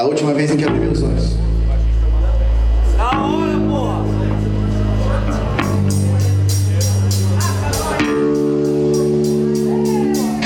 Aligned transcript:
A 0.00 0.04
última 0.04 0.32
vez 0.32 0.50
em 0.50 0.56
que 0.56 0.64
abri 0.64 0.80
meus 0.80 1.02
olhos. 1.02 1.36
Da 2.96 3.20
hora, 3.20 3.60
porra! 3.68 3.96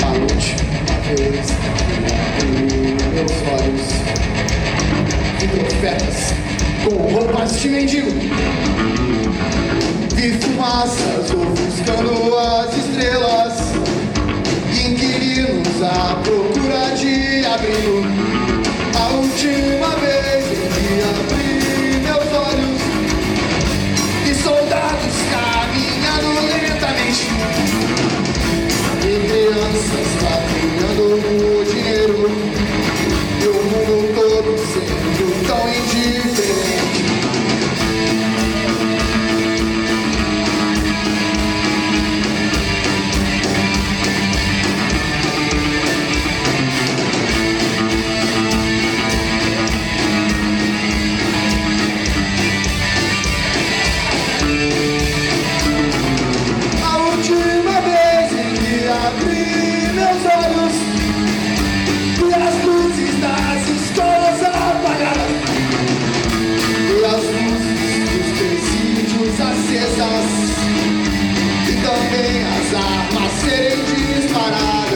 A 0.03 0.11
última 0.11 1.15
vez 1.15 1.45
que 1.45 1.69
abri 1.69 3.13
meus 3.13 3.31
olhos. 3.47 3.87
Vi 5.39 5.47
profetas 5.47 6.33
com 6.83 6.95
roupas 7.13 7.57
de 7.57 7.69
mendigo. 7.69 8.11
Vi 10.15 10.31
fumaças 10.33 11.31
ofuscando 11.31 12.14
Thank 29.87 30.07
you. 30.09 30.14
As 72.65 72.73
armas 72.73 73.31
serem 73.41 73.83
disparadas. 73.85 74.95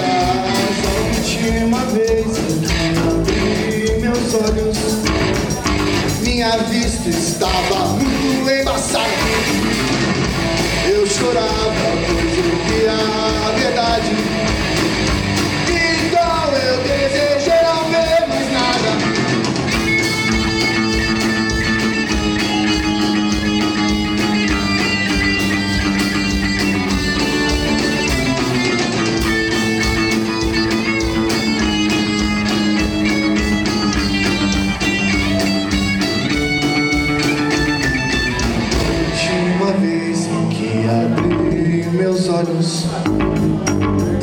A 0.85 0.91
última 1.17 1.85
vez 1.85 2.37
em 2.37 2.59
que 2.61 2.97
abri 2.97 3.99
meus 4.01 4.33
olhos. 4.33 4.77
Minha 6.21 6.57
vista 6.57 7.09
estava 7.09 7.87
muito 7.89 8.49
embaçada. 8.49 9.09
Eu 10.87 11.05
chorava, 11.07 12.08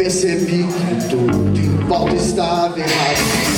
percebi 0.06 0.62
que 0.62 1.08
tudo 1.08 1.58
em 1.58 1.68
volta 1.88 2.14
estava 2.14 2.78
errado. 2.78 3.55